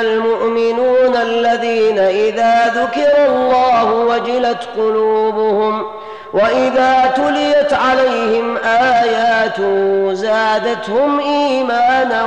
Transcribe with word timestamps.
المؤمنون 0.00 1.16
الذين 1.16 1.98
إذا 1.98 2.66
ذكر 2.74 3.26
الله 3.28 3.94
وجلت 3.94 4.68
قلوبهم 4.76 5.86
وإذا 6.32 7.12
تليت 7.16 7.72
عليهم 7.72 8.56
آياته 8.56 10.12
زادتهم 10.14 11.20
إيمانا 11.20 12.24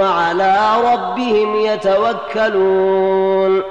وعلى 0.00 0.56
ربهم 0.92 1.56
يتوكلون 1.56 3.62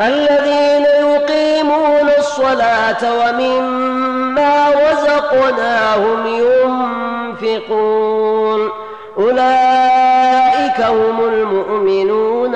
الذين 0.00 0.84
يقيمون 0.84 2.08
الصلاة 2.18 3.14
ومما 3.20 4.68
رزقناهم 4.70 6.26
ينفقون 7.42 8.70
أولئك 9.18 10.80
هم 10.80 11.20
المؤمنون 11.20 12.27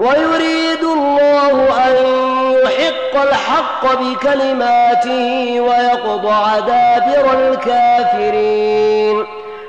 ويريد 0.00 0.84
الله 0.84 1.86
أن 1.86 1.94
يحق 2.64 3.22
الحق 3.22 4.00
بكلماته 4.00 5.60
ويقطع 5.60 6.58
دابر 6.58 7.38
الكافرين 7.38 9.26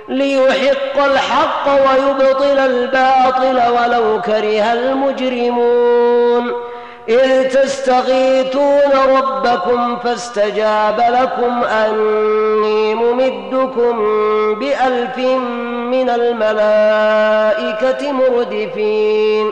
ليحق 0.10 1.04
الحق 1.06 1.66
ويبطل 1.68 2.60
الباطل 2.60 3.62
ولو 3.72 4.22
كره 4.22 4.74
المجرمون 4.74 6.52
إذ 7.10 7.50
تستغيثون 7.50 8.92
ربكم 9.18 9.98
فاستجاب 10.00 11.00
لكم 11.10 11.64
أني 11.64 12.96
ممدكم 12.96 13.96
بألف 14.60 15.18
من 15.92 16.10
الملائكة 16.10 18.12
مردفين 18.12 19.52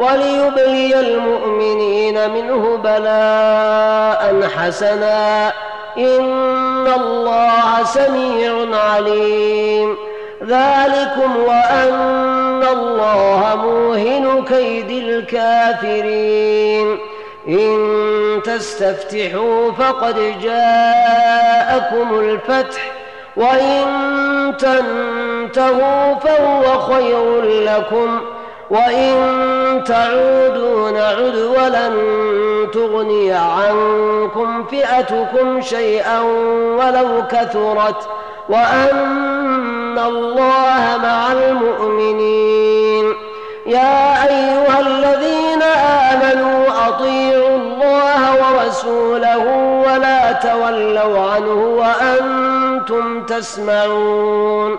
وليبلي 0.00 1.00
المؤمنين 1.00 2.30
منه 2.30 2.76
بلاء 2.76 4.48
حسنا. 4.56 5.52
إن 5.98 6.86
الله 6.86 7.84
سميع 7.84 8.76
عليم. 8.76 9.96
ذلكم 10.42 11.36
وأن 11.46 12.64
الله 12.72 13.56
موهن 13.56 14.44
كيد 14.44 14.90
الكافرين. 14.90 16.98
إن 17.48 18.40
تستفتحوا 18.44 19.72
فقد 19.72 20.34
جاء 20.42 21.60
جاءكم 21.70 22.18
الفتح. 22.18 22.92
وإن 23.36 23.84
تنتهوا 24.58 26.14
فهو 26.14 26.78
خير 26.78 27.42
لكم. 27.42 28.20
وإن 28.70 29.84
تعودوا 29.86 30.90
نعد 30.90 31.36
ولن 31.36 31.96
تغني 32.72 33.32
عنكم 33.32 34.64
فئتكم 34.64 35.60
شيئا 35.60 36.20
ولو 36.78 37.22
كثرت 37.30 38.08
وأن 38.48 39.98
الله 39.98 40.98
مع 41.02 41.32
المؤمنين 41.32 43.14
يا 43.66 44.24
أيها 44.28 44.80
الذين 44.80 45.62
آمنوا 46.12 46.88
أطيعوا 46.88 47.56
الله 47.56 48.34
ورسوله 48.34 49.44
ولا 49.86 50.32
تولوا 50.32 51.20
عنه 51.30 51.76
وأنتم 51.78 53.22
تسمعون 53.26 54.78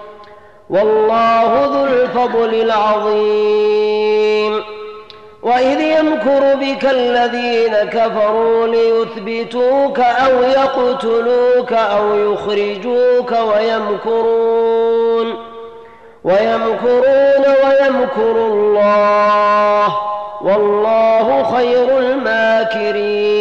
والله 0.71 1.65
ذو 1.65 1.85
الفضل 1.85 2.53
العظيم. 2.53 4.63
وإذ 5.43 5.81
يمكر 5.81 6.55
بك 6.55 6.85
الذين 6.85 7.75
كفروا 7.75 8.67
ليثبتوك 8.67 9.99
أو 9.99 10.43
يقتلوك 10.43 11.73
أو 11.73 12.15
يخرجوك 12.15 13.31
ويمكرون. 13.31 15.35
ويمكرون 16.23 17.45
ويمكر 17.63 18.31
الله. 18.31 19.97
والله 20.41 21.43
خير 21.43 21.99
الماكرين. 21.99 23.40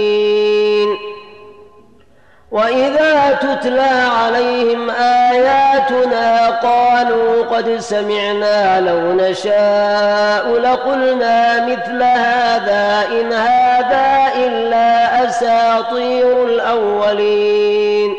وإذا 2.52 3.38
تتلى 3.40 4.08
عليهم 4.20 4.90
آياتنا 4.90 6.50
قالوا 6.50 7.44
قد 7.44 7.76
سمعنا 7.78 8.80
لو 8.80 9.12
نشاء 9.12 10.48
لقلنا 10.58 11.66
مثل 11.66 12.02
هذا 12.02 13.06
إن 13.10 13.32
هذا 13.32 14.32
إلا 14.36 15.24
أساطير 15.28 16.44
الأولين 16.44 18.14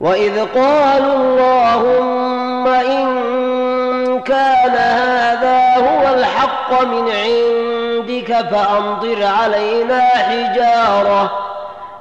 وإذ 0.00 0.44
قالوا 0.54 1.14
اللهم 1.14 2.68
إن 2.68 4.20
كان 4.20 4.76
هذا 4.76 5.74
هو 5.76 6.14
الحق 6.14 6.82
من 6.82 7.08
عندك 7.12 8.46
فأمطر 8.50 9.26
علينا 9.26 10.00
حجارة 10.00 11.51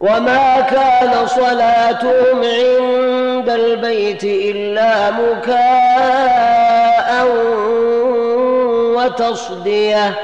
وما 0.00 0.60
كان 0.60 1.26
صلاتهم 1.26 2.36
عند 2.36 3.48
البيت 3.48 4.24
إلا 4.24 5.10
مكاء 5.10 7.26
وتصديه 8.96 10.18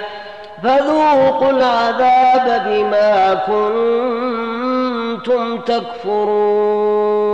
فذوقوا 0.62 1.50
العذاب 1.50 2.62
بما 2.66 3.35
كنتم 3.47 5.59
تكفرون 5.61 7.26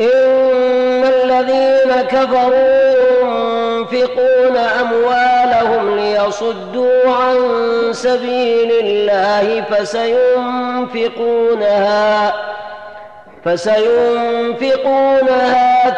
إن 0.00 1.04
الذين 1.04 2.02
كفروا 2.08 2.86
ينفقون 3.92 4.56
أموالهم 4.56 5.25
ليصدوا 6.26 7.10
عن 7.10 7.36
سبيل 7.92 8.72
الله 8.72 9.62
فسينفقونها 9.70 10.34
فسينفقونها 13.44 14.40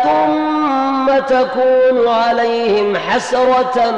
ثم 0.02 1.18
تكون 1.18 2.08
عليهم 2.08 2.96
حسرة 2.96 3.94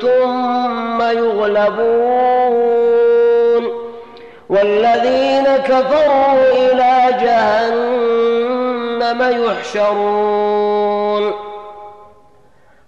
ثم 0.00 1.02
يغلبون. 1.02 2.42
والذين 4.48 5.44
كفروا 5.44 6.52
إلى 6.52 6.94
جهنم 7.22 8.40
يحشرون. 9.44 11.24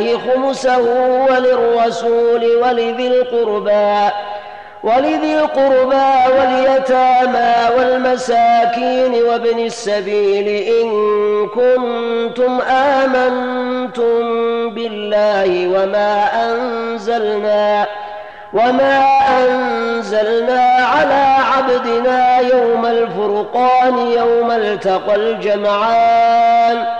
لله 0.00 0.18
خمسه 0.18 0.78
وللرسول 1.30 2.56
ولذي 2.62 3.06
القربى 3.06 4.10
ولذي 4.82 5.34
القربى 5.38 6.34
واليتامى 6.38 7.54
والمساكين 7.78 9.22
وابن 9.22 9.58
السبيل 9.58 10.48
إن 10.48 10.88
كنتم 11.48 12.60
آمنتم 12.70 14.20
بالله 14.70 15.68
وما 15.68 16.28
أنزلنا 16.50 17.86
وما 18.52 19.02
أنزلنا 19.28 20.60
على 20.62 21.36
عبدنا 21.56 22.38
يوم 22.40 22.86
الفرقان 22.86 23.98
يوم 23.98 24.50
التقى 24.50 25.14
الجمعان. 25.14 26.99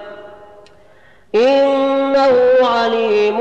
إنه 1.35 2.37
عليم 2.61 3.37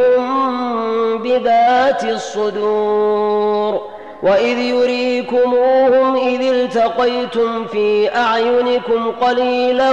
بذات 1.23 2.05
الصدور. 2.05 3.81
وإذ 4.23 4.59
يريكموهم 4.59 6.17
إذ 6.17 6.43
التقيتم 6.43 7.65
في 7.65 8.17
أعينكم 8.17 9.11
قليلا 9.21 9.91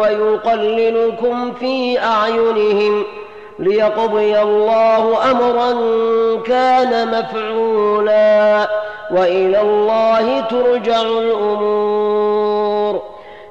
ويقللكم 0.00 1.52
في 1.52 1.98
أعينهم 2.00 3.02
ۖ 3.02 3.06
ليقضي 3.58 4.42
الله 4.42 5.30
أمرا 5.30 5.72
كان 6.46 7.08
مفعولا. 7.08 8.68
وإلى 9.10 9.60
الله 9.60 10.40
ترجع 10.40 11.02
الأمور. 11.02 12.47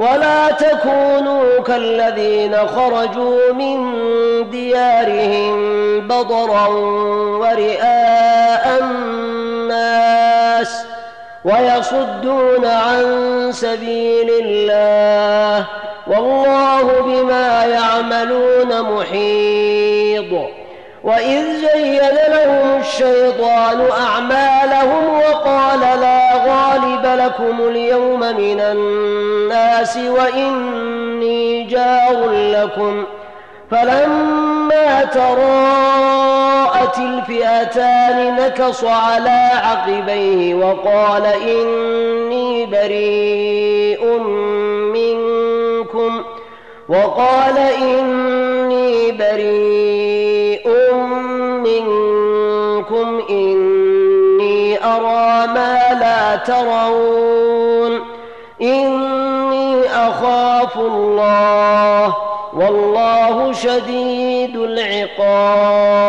ولا 0.00 0.50
تكونوا 0.50 1.60
كالذين 1.66 2.56
خرجوا 2.56 3.52
من 3.52 3.80
ديارهم 4.50 5.60
بطرا 6.08 6.66
ورئاء 7.40 8.78
الناس 8.82 10.82
ويصدون 11.44 12.66
عن 12.66 13.02
سبيل 13.52 14.30
الله 14.44 15.66
والله 16.06 17.00
بما 17.00 17.64
يعملون 17.64 18.82
محيط. 18.82 20.50
وإذ 21.04 21.44
زين 21.56 22.00
لهم 22.28 22.80
الشيطان 22.80 23.88
أعمالهم 23.90 25.20
وقال 25.20 25.80
لا 25.80 26.19
لكم 27.16 27.60
اليوم 27.68 28.20
من 28.20 28.60
الناس 28.60 29.96
وإني 29.96 31.64
جار 31.64 32.30
لكم. 32.30 33.04
فلما 33.70 35.04
تراءت 35.04 36.98
الفئتان 36.98 38.36
نكص 38.36 38.84
على 38.84 39.50
عقبيه 39.64 40.54
وقال 40.54 41.26
إني 41.26 42.66
بريء 42.66 44.18
منكم. 44.94 46.22
وقال 46.88 47.58
إني 47.58 49.12
بريء 49.12 49.89
ترون. 56.46 58.00
إني 58.62 59.86
أخاف 59.86 60.76
الله 60.76 62.16
والله 62.56 63.52
شديد 63.52 64.56
العقاب. 64.56 66.00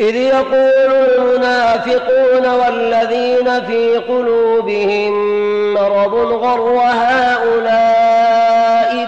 إذ 0.00 0.16
يقول 0.16 0.92
المنافقون 0.94 2.46
والذين 2.46 3.64
في 3.66 3.96
قلوبهم 3.98 5.34
مرض 5.74 6.14
غر 6.14 6.78
هؤلاء 6.92 8.24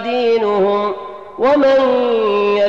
دينهم؟ 0.03 0.93
ومن 1.39 1.79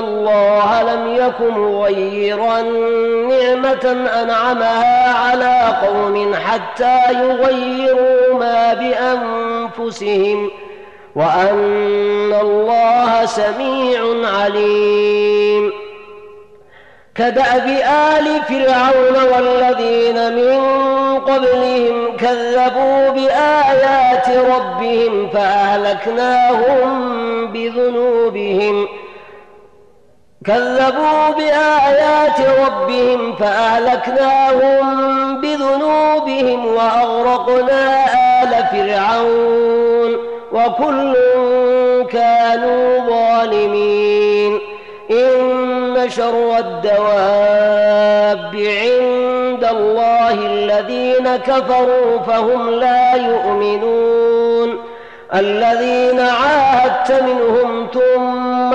الله 0.00 0.82
لم 0.82 1.14
يكن 1.14 1.50
مغيرا 1.50 2.62
نعمة 3.28 4.08
أنعمها 4.22 5.14
على 5.14 5.78
قوم 5.86 6.34
حتى 6.34 6.98
يغيروا 7.12 8.34
ما 8.38 8.74
بأنفسهم 8.74 10.50
وأن 11.16 12.34
الله 12.40 13.26
سميع 13.26 14.00
عليم. 14.24 15.72
كدأب 17.14 17.66
آل 18.16 18.42
فرعون 18.48 19.16
والذين 19.32 20.34
من 20.36 20.60
قبلهم 21.18 22.16
كذبوا 22.16 23.10
بآيات 23.10 24.28
ربهم 24.28 25.28
فأهلكناهم 25.28 26.90
بذنوبهم 27.46 28.88
كذبوا 30.46 31.30
بآيات 31.36 32.40
ربهم 32.40 33.36
فأهلكناهم 33.36 34.84
بذنوبهم 35.40 36.66
وأغرقنا 36.66 38.04
آل 38.42 38.64
فرعون 38.72 40.16
وكل 40.52 41.16
كانوا 42.12 42.98
ظالمين. 43.10 44.60
إن 45.10 46.06
شر 46.08 46.58
الدواب 46.58 48.54
عند 48.54 49.64
الله 49.70 50.32
الذين 50.32 51.36
كفروا 51.36 52.18
فهم 52.26 52.70
لا 52.70 53.14
يؤمنون. 53.14 54.78
الذين 55.34 56.20
عاهدت 56.20 57.22
منهم 57.22 57.86
ثم 57.94 58.74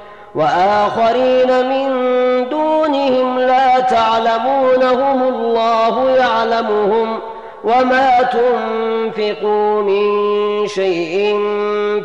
وآخرين 0.35 1.69
من 1.69 1.89
دونهم 2.49 3.39
لا 3.39 3.79
تعلمونهم 3.79 5.23
الله 5.23 6.09
يعلمهم 6.09 7.19
ۖ 7.19 7.21
وما 7.63 8.21
تنفقوا 8.21 9.81
من 9.81 10.67
شيء 10.67 11.39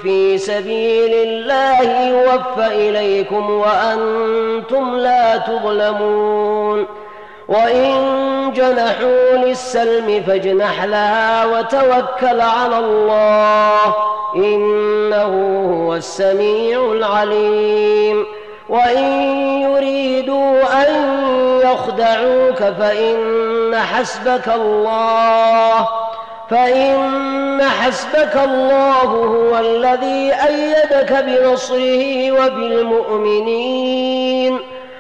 في 0.03 0.39
سبيل 0.39 1.15
الله 1.15 2.09
يوفى 2.09 2.67
إليكم 2.67 3.51
وأنتم 3.51 4.97
لا 4.97 5.37
تظلمون 5.37 6.87
وإن 7.49 7.93
جنحوا 8.57 9.37
للسلم 9.37 10.23
فاجنح 10.27 10.85
لها 10.85 11.45
وتوكل 11.45 12.41
على 12.41 12.79
الله 12.79 13.95
إنه 14.35 15.33
هو 15.73 15.95
السميع 15.95 16.93
العليم. 16.93 18.27
وإن 18.69 19.05
يريدوا 19.63 20.83
أن 20.83 20.93
يخدعوك 21.63 22.57
فإن 22.57 23.77
حسبك 23.77 24.49
الله 24.49 25.89
فإن 26.51 27.63
حسبك 27.63 28.37
الله 28.45 29.03
هو 29.03 29.59
الذي 29.59 30.33
أيدك 30.49 31.13
بنصره 31.27 32.33
وبالمؤمنين. 32.33 33.67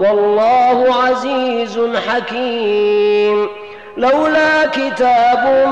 والله 0.00 0.94
عزيز 1.04 1.80
حكيم. 2.08 3.48
لولا 3.96 4.66
كتاب 4.66 5.68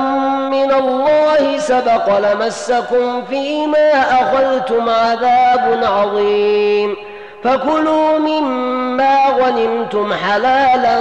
من 0.51 0.73
الله 0.73 1.59
سبق 1.59 2.19
لمسكم 2.19 3.23
فيما 3.25 4.01
أخذتم 4.01 4.89
عذاب 4.89 5.81
عظيم. 5.83 6.97
فكلوا 7.45 8.19
مما 8.19 9.17
غنمتم 9.41 10.13
حلالا 10.13 11.01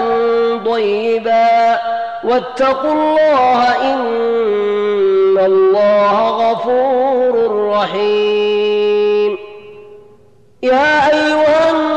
طيبا. 0.66 1.80
واتقوا 2.24 2.92
الله 2.92 3.94
إن 3.94 5.38
الله 5.46 6.30
غفور 6.30 7.68
رحيم. 7.72 9.38
يا 10.64 11.10
أيها 11.14 11.72
النبي 11.72 11.88
قل 11.88 11.97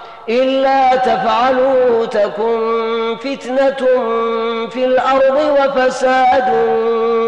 إلا 0.29 0.95
تفعلوا 0.95 2.05
تكن 2.05 3.15
فتنة 3.17 3.87
في 4.69 4.85
الأرض 4.85 5.37
وفساد 5.59 6.49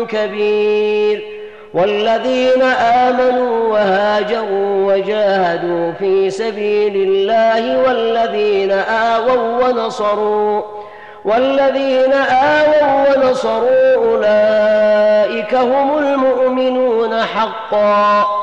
كبير. 0.09 1.43
والذين 1.73 2.61
آمنوا 2.61 3.73
وهاجروا 3.73 4.93
وجاهدوا 4.93 5.91
في 5.91 6.29
سبيل 6.29 6.95
الله 6.95 7.87
والذين 7.87 8.71
آووا 8.71 9.67
ونصروا 9.67 10.61
والذين 11.25 12.13
آووا 12.13 13.17
ونصروا 13.17 13.95
أولئك 13.95 15.55
هم 15.55 15.97
المؤمنون 15.97 17.21
حقا. 17.23 18.42